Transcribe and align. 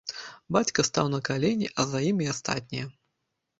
Бацька 0.55 0.85
стаў 0.87 1.11
на 1.17 1.19
калені, 1.29 1.71
а 1.81 1.87
за 1.93 1.99
ім 2.09 2.25
і 2.27 2.31
астатнія. 2.35 2.85